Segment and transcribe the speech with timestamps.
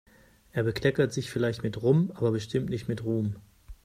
[0.51, 3.35] Er bekleckert sich vielleicht mit Rum, aber bestimmt nicht mit Ruhm.